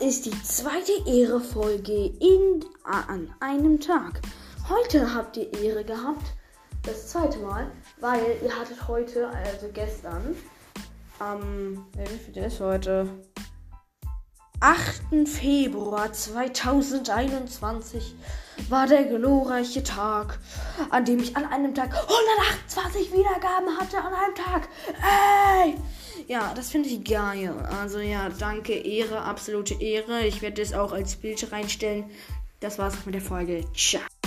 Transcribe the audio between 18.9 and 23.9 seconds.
glorreiche Tag, an dem ich an einem Tag 128 Wiedergaben